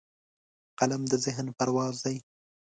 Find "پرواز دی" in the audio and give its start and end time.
1.57-2.17